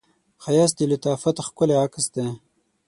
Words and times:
ښایست 0.43 0.75
د 0.77 0.81
لطافت 0.91 1.35
ښکلی 1.47 1.75
عکس 1.83 2.05
دی 2.15 2.27